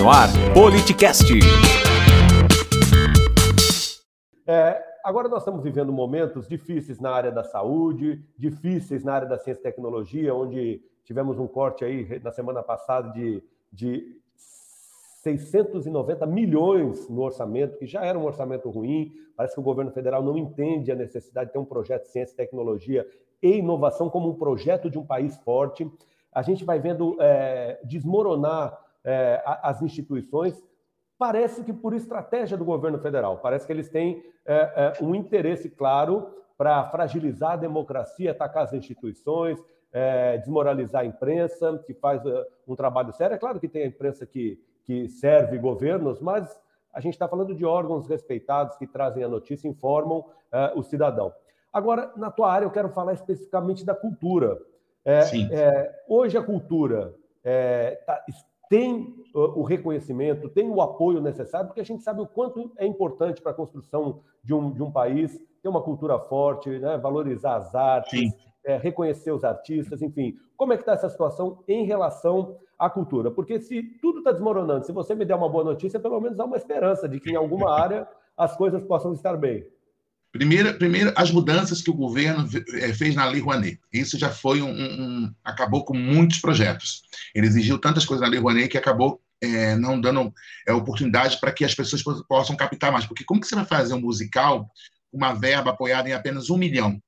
No 0.00 0.08
ar, 0.08 0.30
Politicast. 0.54 1.26
É, 4.46 4.82
agora 5.04 5.28
nós 5.28 5.42
estamos 5.42 5.62
vivendo 5.62 5.92
momentos 5.92 6.48
difíceis 6.48 6.98
na 6.98 7.10
área 7.10 7.30
da 7.30 7.44
saúde, 7.44 8.24
difíceis 8.34 9.04
na 9.04 9.12
área 9.12 9.28
da 9.28 9.36
ciência 9.36 9.60
e 9.60 9.62
tecnologia, 9.62 10.34
onde 10.34 10.80
tivemos 11.04 11.38
um 11.38 11.46
corte 11.46 11.84
aí 11.84 12.18
na 12.24 12.32
semana 12.32 12.62
passada 12.62 13.12
de, 13.12 13.44
de 13.70 14.16
690 14.36 16.24
milhões 16.24 17.06
no 17.10 17.20
orçamento, 17.20 17.76
que 17.76 17.86
já 17.86 18.02
era 18.02 18.18
um 18.18 18.24
orçamento 18.24 18.70
ruim. 18.70 19.12
Parece 19.36 19.54
que 19.54 19.60
o 19.60 19.64
governo 19.64 19.90
federal 19.90 20.22
não 20.22 20.38
entende 20.38 20.90
a 20.90 20.96
necessidade 20.96 21.48
de 21.48 21.52
ter 21.52 21.58
um 21.58 21.64
projeto 21.66 22.04
de 22.04 22.08
ciência 22.08 22.32
e 22.32 22.36
tecnologia 22.38 23.06
e 23.42 23.58
inovação 23.58 24.08
como 24.08 24.30
um 24.30 24.34
projeto 24.34 24.88
de 24.88 24.98
um 24.98 25.04
país 25.04 25.36
forte. 25.44 25.86
A 26.32 26.40
gente 26.40 26.64
vai 26.64 26.80
vendo 26.80 27.18
é, 27.20 27.78
desmoronar 27.84 28.88
é, 29.04 29.42
as 29.44 29.82
instituições, 29.82 30.62
parece 31.18 31.62
que 31.62 31.72
por 31.72 31.92
estratégia 31.92 32.56
do 32.56 32.64
governo 32.64 32.98
federal. 32.98 33.38
Parece 33.38 33.66
que 33.66 33.72
eles 33.72 33.88
têm 33.88 34.22
é, 34.46 34.54
é, 34.54 35.04
um 35.04 35.14
interesse 35.14 35.68
claro 35.68 36.34
para 36.56 36.84
fragilizar 36.90 37.52
a 37.52 37.56
democracia, 37.56 38.32
atacar 38.32 38.64
as 38.64 38.72
instituições, 38.72 39.58
é, 39.92 40.38
desmoralizar 40.38 41.02
a 41.02 41.04
imprensa, 41.04 41.82
que 41.86 41.94
faz 41.94 42.24
uh, 42.24 42.44
um 42.66 42.76
trabalho 42.76 43.12
sério. 43.12 43.34
É 43.34 43.38
claro 43.38 43.58
que 43.58 43.68
tem 43.68 43.82
a 43.82 43.86
imprensa 43.86 44.24
que, 44.26 44.62
que 44.84 45.08
serve 45.08 45.58
governos, 45.58 46.20
mas 46.20 46.60
a 46.92 47.00
gente 47.00 47.14
está 47.14 47.28
falando 47.28 47.54
de 47.54 47.64
órgãos 47.64 48.06
respeitados 48.06 48.76
que 48.76 48.86
trazem 48.86 49.24
a 49.24 49.28
notícia, 49.28 49.68
informam 49.68 50.18
uh, 50.18 50.78
o 50.78 50.82
cidadão. 50.82 51.32
Agora, 51.72 52.12
na 52.16 52.30
tua 52.30 52.52
área, 52.52 52.66
eu 52.66 52.70
quero 52.70 52.88
falar 52.88 53.12
especificamente 53.12 53.84
da 53.84 53.94
cultura. 53.94 54.58
É, 55.04 55.20
é, 55.52 56.02
hoje 56.08 56.36
a 56.36 56.42
cultura 56.42 57.14
é, 57.42 58.02
tá, 58.06 58.24
tem 58.70 59.12
o 59.34 59.62
reconhecimento, 59.62 60.48
tem 60.48 60.70
o 60.70 60.80
apoio 60.80 61.20
necessário, 61.20 61.66
porque 61.66 61.80
a 61.80 61.84
gente 61.84 62.04
sabe 62.04 62.20
o 62.20 62.26
quanto 62.26 62.70
é 62.78 62.86
importante 62.86 63.42
para 63.42 63.50
a 63.50 63.54
construção 63.54 64.20
de 64.44 64.54
um, 64.54 64.70
de 64.70 64.80
um 64.80 64.92
país 64.92 65.36
ter 65.60 65.68
uma 65.68 65.82
cultura 65.82 66.18
forte, 66.20 66.70
né? 66.78 66.96
valorizar 66.96 67.56
as 67.56 67.74
artes, 67.74 68.32
é, 68.64 68.76
reconhecer 68.76 69.32
os 69.32 69.42
artistas, 69.42 70.00
enfim. 70.00 70.36
Como 70.56 70.72
é 70.72 70.76
que 70.76 70.82
está 70.82 70.92
essa 70.92 71.08
situação 71.08 71.64
em 71.66 71.84
relação 71.84 72.56
à 72.78 72.88
cultura? 72.88 73.28
Porque 73.30 73.58
se 73.60 73.82
tudo 74.00 74.18
está 74.18 74.30
desmoronando, 74.30 74.86
se 74.86 74.92
você 74.92 75.16
me 75.16 75.24
der 75.24 75.34
uma 75.34 75.48
boa 75.48 75.64
notícia, 75.64 75.98
pelo 75.98 76.20
menos 76.20 76.38
há 76.38 76.44
uma 76.44 76.56
esperança 76.56 77.08
de 77.08 77.18
que 77.18 77.32
em 77.32 77.36
alguma 77.36 77.74
área 77.74 78.06
as 78.36 78.56
coisas 78.56 78.84
possam 78.84 79.12
estar 79.12 79.36
bem. 79.36 79.66
Primeiro, 80.32 80.72
primeiro, 80.78 81.12
as 81.16 81.30
mudanças 81.30 81.82
que 81.82 81.90
o 81.90 81.94
governo 81.94 82.48
eh, 82.74 82.94
fez 82.94 83.16
na 83.16 83.26
Lei 83.26 83.40
Rouanet. 83.40 83.80
Isso 83.92 84.16
já 84.16 84.30
foi 84.30 84.62
um, 84.62 84.70
um, 84.70 85.34
acabou 85.44 85.84
com 85.84 85.94
muitos 85.94 86.38
projetos. 86.38 87.02
Ele 87.34 87.48
exigiu 87.48 87.78
tantas 87.78 88.04
coisas 88.04 88.22
na 88.22 88.30
Lei 88.30 88.38
Rouanet 88.38 88.68
que 88.68 88.78
acabou 88.78 89.20
é, 89.40 89.74
não 89.76 90.00
dando 90.00 90.32
é, 90.68 90.72
oportunidade 90.72 91.40
para 91.40 91.50
que 91.50 91.64
as 91.64 91.74
pessoas 91.74 92.02
possam 92.28 92.54
captar 92.54 92.92
mais. 92.92 93.06
Porque 93.06 93.24
como 93.24 93.40
que 93.40 93.46
você 93.46 93.56
vai 93.56 93.64
fazer 93.64 93.94
um 93.94 94.00
musical, 94.00 94.70
uma 95.12 95.32
verba 95.32 95.70
apoiada 95.70 96.08
em 96.08 96.12
apenas 96.12 96.48
um 96.48 96.56
milhão? 96.56 97.02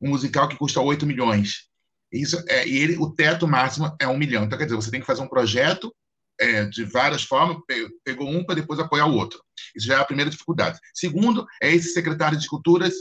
Um 0.00 0.10
musical 0.10 0.48
que 0.48 0.56
custa 0.56 0.80
8 0.80 1.04
milhões. 1.04 1.66
Isso 2.12 2.42
é, 2.48 2.66
e 2.66 2.78
ele, 2.78 2.96
o 2.96 3.10
teto 3.10 3.48
máximo 3.48 3.94
é 3.98 4.06
um 4.06 4.16
milhão. 4.16 4.44
Então, 4.44 4.56
quer 4.56 4.64
dizer, 4.64 4.76
você 4.76 4.90
tem 4.90 5.00
que 5.00 5.06
fazer 5.06 5.22
um 5.22 5.28
projeto 5.28 5.92
é, 6.40 6.64
de 6.64 6.84
várias 6.84 7.24
formas, 7.24 7.58
pegou 8.04 8.30
um 8.30 8.44
para 8.44 8.54
depois 8.54 8.78
apoiar 8.78 9.06
o 9.06 9.14
outro. 9.14 9.42
Isso 9.78 9.86
já 9.86 9.94
é 9.94 10.00
a 10.00 10.04
primeira 10.04 10.30
dificuldade. 10.30 10.78
Segundo, 10.92 11.46
é 11.62 11.72
esse 11.72 11.92
secretário 11.92 12.38
de 12.38 12.46
Culturas, 12.46 12.94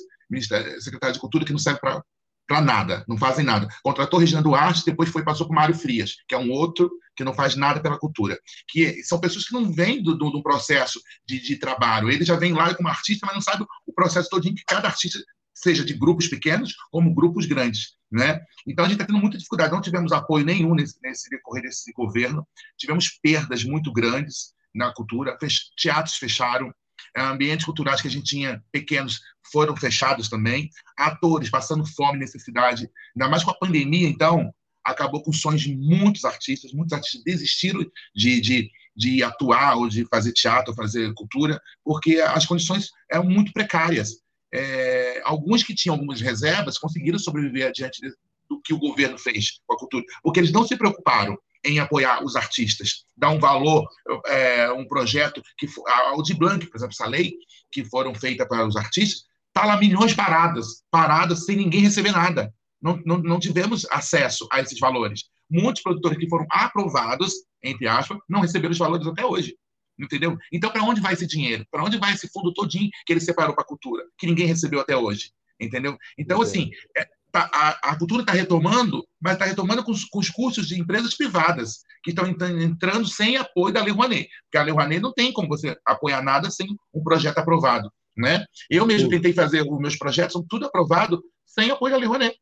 secretário 0.80 1.14
de 1.14 1.20
Cultura 1.20 1.44
que 1.44 1.52
não 1.52 1.60
serve 1.60 1.80
para 1.80 2.62
nada, 2.62 3.04
não 3.08 3.18
fazem 3.18 3.44
nada. 3.44 3.68
Contratou 3.84 4.20
Regina 4.20 4.42
Duarte, 4.42 4.86
depois 4.86 5.10
foi 5.10 5.24
passou 5.24 5.48
para 5.48 5.56
Mário 5.56 5.76
Frias, 5.76 6.16
que 6.28 6.36
é 6.36 6.38
um 6.38 6.52
outro 6.52 6.90
que 7.16 7.24
não 7.24 7.34
faz 7.34 7.56
nada 7.56 7.82
pela 7.82 7.98
cultura. 7.98 8.40
Que 8.70 9.04
são 9.04 9.20
pessoas 9.20 9.46
que 9.46 9.54
não 9.54 9.72
vêm 9.74 10.02
do, 10.02 10.16
do, 10.16 10.30
do 10.30 10.44
processo 10.44 11.02
de, 11.26 11.42
de, 11.42 11.58
trabalho. 11.58 12.10
Ele 12.10 12.24
já 12.24 12.36
vem 12.36 12.54
lá 12.54 12.74
como 12.74 12.88
artista, 12.88 13.26
mas 13.26 13.36
não 13.36 13.42
sabe 13.42 13.66
o 13.86 13.94
processo 13.94 14.30
todo 14.30 14.44
que 14.44 14.64
cada 14.66 14.88
artista 14.88 15.20
seja 15.54 15.84
de 15.84 15.94
grupos 15.94 16.28
pequenos 16.28 16.76
como 16.92 17.14
grupos 17.14 17.48
grandes. 17.48 17.98
Né? 18.12 18.40
Então, 18.66 18.86
a 18.86 18.88
gente 18.88 19.02
está 19.02 19.06
tendo 19.06 19.20
muita 19.20 19.38
dificuldade. 19.38 19.74
Não 19.74 19.82
tivemos 19.82 20.12
apoio 20.12 20.46
nenhum 20.46 20.76
nesse, 20.76 20.98
nesse 21.02 21.30
decorrer 21.30 21.64
desse 21.64 21.92
governo. 21.92 22.48
Tivemos 22.78 23.10
perdas 23.22 23.64
muito 23.64 23.92
grandes 23.92 24.54
na 24.78 24.94
cultura. 24.94 25.38
Teatros 25.76 26.16
fecharam. 26.18 26.74
É, 27.16 27.22
ambientes 27.22 27.66
culturais 27.66 28.02
que 28.02 28.08
a 28.08 28.12
gente 28.12 28.26
tinha 28.26 28.64
pequenos 28.72 29.22
foram 29.52 29.76
fechados 29.76 30.30
também. 30.30 30.70
Atores 30.98 31.50
passando 31.50 31.86
fome, 31.86 32.20
necessidade. 32.20 32.90
Ainda 33.16 33.30
mais 33.30 33.44
com 33.44 33.52
a 33.52 33.58
pandemia, 33.58 34.08
então, 34.08 34.54
acabou 34.84 35.22
com 35.22 35.32
sonhos 35.32 35.62
de 35.62 35.76
muitos 35.76 36.26
artistas. 36.26 36.74
Muitos 36.74 36.94
artistas 36.94 37.24
desistiram 37.24 37.86
de, 38.16 38.42
de, 38.42 38.72
de 38.96 39.24
atuar 39.24 39.78
ou 39.78 39.90
de 39.90 40.06
fazer 40.06 40.34
teatro, 40.34 40.74
fazer 40.74 41.14
cultura, 41.14 41.62
porque 41.84 42.20
as 42.20 42.46
condições 42.46 42.90
eram 43.12 43.26
muito 43.26 43.52
precárias 43.52 44.22
é, 44.54 45.22
alguns 45.24 45.64
que 45.64 45.76
tinham 45.76 45.96
algumas 45.96 46.22
reservas 46.22 46.78
conseguiram 46.78 47.20
sobreviver 47.20 47.72
diante 47.72 48.02
do 48.50 48.62
que 48.62 48.74
o 48.74 48.80
governo 48.80 49.18
fez 49.18 49.60
com 49.66 49.74
a 49.74 49.78
cultura, 49.78 50.06
porque 50.24 50.40
eles 50.40 50.52
não 50.52 50.66
se 50.66 50.78
preocuparam 50.78 51.38
em 51.68 51.80
apoiar 51.80 52.24
os 52.24 52.36
artistas, 52.36 53.06
dar 53.16 53.30
um 53.30 53.40
valor, 53.40 53.88
é, 54.26 54.72
um 54.72 54.88
projeto 54.88 55.42
que 55.58 55.68
a 55.88 56.10
Audi 56.10 56.34
Blanc, 56.34 56.66
por 56.66 56.78
exemplo, 56.78 56.94
essa 56.94 57.08
lei 57.08 57.36
que 57.72 57.84
foram 57.84 58.16
feitas 58.16 58.48
para 58.48 58.66
os 58.66 58.76
artistas, 58.76 59.26
está 59.48 59.66
lá 59.66 59.78
milhões 59.78 60.14
paradas, 60.14 60.84
paradas 60.90 61.46
sem 61.46 61.58
ninguém 61.58 61.82
receber 61.82 62.12
nada. 62.12 62.54
Não, 62.82 63.02
não, 63.06 63.18
não 63.18 63.40
tivemos 63.40 63.86
acesso 63.90 64.48
a 64.52 64.62
esses 64.62 64.80
valores. 64.80 65.26
Muitos 65.50 65.82
produtores 65.82 66.18
que 66.18 66.30
foram 66.30 66.46
aprovados, 66.50 67.34
entre 67.64 67.88
aspas, 67.88 68.18
não 68.30 68.42
receberam 68.42 68.72
os 68.72 68.78
valores 68.78 69.08
até 69.08 69.26
hoje 69.26 69.56
entendeu? 70.00 70.38
Então, 70.52 70.70
para 70.70 70.84
onde 70.84 71.02
vai 71.02 71.14
esse 71.14 71.26
dinheiro? 71.26 71.66
Para 71.72 71.84
onde 71.84 71.98
vai 71.98 72.14
esse 72.14 72.30
fundo 72.30 72.54
todinho 72.54 72.90
que 73.06 73.14
ele 73.14 73.20
separou 73.20 73.56
para 73.56 73.64
a 73.64 73.68
cultura, 73.68 74.04
que 74.18 74.28
ninguém 74.28 74.46
recebeu 74.46 74.80
até 74.80 74.96
hoje, 74.96 75.32
entendeu? 75.60 75.98
Então, 76.18 76.42
assim, 76.42 76.70
é, 76.96 77.08
tá, 77.42 77.50
a, 77.54 77.92
a, 77.92 77.98
cultura 77.98 78.22
está 78.22 78.34
retomando, 78.34 79.06
mas 79.22 79.34
está 79.34 79.46
retomando 79.46 79.84
com 79.84 79.92
os, 79.92 80.06
com 80.06 80.20
os 80.20 80.30
custos 80.30 80.68
de 80.68 80.80
empresas 80.80 81.16
privadas, 81.16 81.80
que 82.04 82.12
estão 82.12 82.28
entrando 82.28 83.08
sem 83.08 83.38
apoio 83.38 83.74
da 83.74 83.84
Lei 83.84 83.94
Rouanet, 83.94 84.28
porque 84.44 84.58
a 84.58 84.64
Lei 84.64 84.74
Rouanet 84.74 85.02
não 85.02 85.14
tem 85.14 85.32
como 85.32 85.48
você 85.48 85.76
apoiar 85.86 86.22
nada 86.22 86.50
sem 86.50 86.68
um 86.94 87.04
projeto 87.04 87.38
aprovado, 87.38 87.92
né? 88.16 88.46
Eu 88.70 88.86
mesmo 88.86 89.10
tentei 89.10 89.34
fazer 89.34 89.62
os 89.62 89.80
meus 89.80 89.98
projetos, 89.98 90.34
são 90.34 90.46
tudo 90.48 90.66
aprovado 90.66 91.22
sem 91.46 91.70
apoio 91.70 91.94
da 91.94 92.00
Lei 92.00 92.08
Rouanet. 92.08 92.38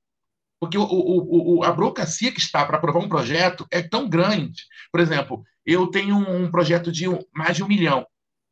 Porque 0.60 0.78
o, 0.78 0.84
o, 0.84 1.58
o, 1.58 1.64
a 1.64 1.72
burocracia 1.72 2.32
que 2.32 2.40
está 2.40 2.66
para 2.66 2.78
aprovar 2.78 3.00
um 3.00 3.10
projeto 3.10 3.66
é 3.70 3.82
tão 3.82 4.08
grande. 4.08 4.64
Por 4.92 5.02
exemplo, 5.02 5.44
eu 5.66 5.88
tenho 5.88 6.16
um 6.16 6.50
projeto 6.50 6.92
de 6.92 7.06
mais 7.34 7.58
de 7.58 7.64
um 7.64 7.68
milhão, 7.68 8.06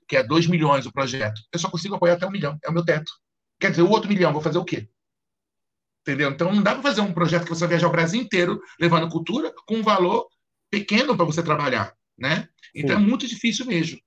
que 0.08 0.18
é 0.18 0.24
dois 0.24 0.46
milhões 0.46 0.86
o 0.86 0.92
projeto. 0.92 1.42
Eu 1.52 1.60
só 1.60 1.70
consigo 1.70 1.96
apoiar 1.96 2.16
até 2.16 2.28
um 2.28 2.32
milhão, 2.32 2.58
é 2.64 2.70
o 2.70 2.74
meu 2.74 2.84
teto. 2.84 3.12
Quer 3.60 3.70
dizer, 3.72 3.84
o 3.84 3.90
outro 3.90 4.10
milhão, 4.10 4.34
vou 4.34 4.42
fazer 4.42 4.58
o 4.58 4.66
quê? 4.66 4.90
Entendeu? 6.04 6.32
Então 6.32 6.54
não 6.54 6.62
dá 6.62 6.74
para 6.74 6.84
fazer 6.84 7.02
um 7.02 7.14
projeto 7.14 7.44
que 7.44 7.50
você 7.50 7.62
vai 7.62 7.70
viajar 7.70 7.88
o 7.88 7.92
Brasil 7.92 8.22
inteiro 8.22 8.62
levando 8.80 9.10
cultura 9.10 9.54
com 9.66 9.76
um 9.76 9.84
valor 9.84 10.28
pequeno 10.70 11.16
para 11.16 11.26
você 11.26 11.42
trabalhar, 11.42 11.94
né? 12.18 12.48
Então 12.76 12.98
Sim. 12.98 13.04
é 13.04 13.08
muito 13.08 13.26
difícil 13.26 13.66
mesmo. 13.66 13.98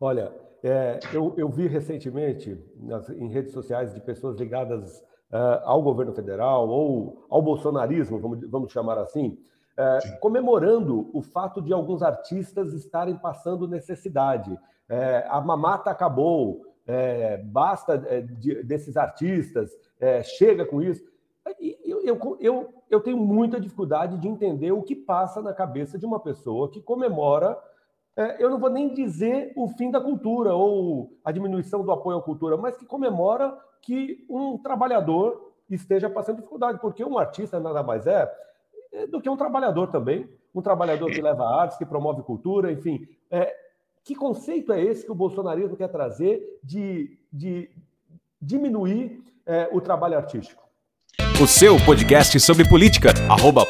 Olha, 0.00 0.32
é, 0.62 0.98
eu, 1.12 1.34
eu, 1.36 1.48
vi 1.50 1.66
recentemente 1.66 2.58
nas, 2.76 3.10
em 3.10 3.28
redes 3.28 3.52
sociais 3.52 3.92
de 3.92 4.00
pessoas 4.00 4.38
ligadas 4.38 4.98
uh, 5.30 5.60
ao 5.64 5.82
governo 5.82 6.14
federal 6.14 6.68
ou 6.68 7.26
ao 7.28 7.42
bolsonarismo, 7.42 8.18
vamos, 8.18 8.48
vamos 8.48 8.72
chamar 8.72 8.96
assim, 8.96 9.38
é, 9.76 9.98
comemorando 10.20 11.10
o 11.12 11.20
fato 11.20 11.60
de 11.60 11.72
alguns 11.72 12.02
artistas 12.02 12.72
estarem 12.72 13.16
passando 13.16 13.66
necessidade. 13.66 14.56
É, 14.88 15.26
a 15.28 15.40
mamata 15.40 15.90
acabou, 15.90 16.62
é, 16.86 17.38
basta 17.38 17.94
é, 18.08 18.20
de, 18.20 18.62
desses 18.62 18.96
artistas, 18.96 19.70
é, 20.00 20.22
chega 20.22 20.64
com 20.64 20.82
isso. 20.82 21.02
Eu, 21.84 22.02
eu, 22.02 22.38
eu, 22.40 22.74
eu 22.90 23.00
tenho 23.00 23.18
muita 23.18 23.60
dificuldade 23.60 24.18
de 24.18 24.28
entender 24.28 24.72
o 24.72 24.82
que 24.82 24.96
passa 24.96 25.42
na 25.42 25.52
cabeça 25.52 25.98
de 25.98 26.06
uma 26.06 26.18
pessoa 26.18 26.70
que 26.70 26.80
comemora 26.80 27.58
é, 28.16 28.42
eu 28.42 28.48
não 28.48 28.58
vou 28.58 28.70
nem 28.70 28.94
dizer 28.94 29.52
o 29.56 29.68
fim 29.68 29.90
da 29.90 30.00
cultura 30.00 30.54
ou 30.54 31.18
a 31.24 31.32
diminuição 31.32 31.82
do 31.84 31.90
apoio 31.90 32.18
à 32.18 32.22
cultura, 32.22 32.56
mas 32.56 32.76
que 32.76 32.86
comemora 32.86 33.58
que 33.82 34.24
um 34.30 34.56
trabalhador 34.56 35.52
esteja 35.68 36.08
passando 36.08 36.36
dificuldade, 36.36 36.78
porque 36.80 37.04
um 37.04 37.18
artista 37.18 37.58
nada 37.58 37.82
mais 37.82 38.06
é 38.06 38.32
é, 38.92 39.06
do 39.08 39.20
que 39.20 39.28
um 39.28 39.36
trabalhador 39.36 39.88
também, 39.88 40.28
um 40.54 40.62
trabalhador 40.62 41.10
que 41.10 41.20
leva 41.20 41.44
artes, 41.44 41.76
que 41.76 41.84
promove 41.84 42.22
cultura, 42.22 42.70
enfim. 42.70 43.04
É, 43.28 43.52
que 44.04 44.14
conceito 44.14 44.72
é 44.72 44.82
esse 44.82 45.04
que 45.04 45.10
o 45.10 45.14
bolsonarismo 45.14 45.76
quer 45.76 45.88
trazer 45.88 46.60
de, 46.62 47.18
de 47.32 47.70
diminuir 48.40 49.22
é, 49.46 49.68
o 49.72 49.80
trabalho 49.80 50.16
artístico? 50.16 50.62
O 51.42 51.46
seu 51.46 51.76
podcast 51.84 52.38
sobre 52.38 52.68
política, 52.68 53.10
arroba. 53.28 53.64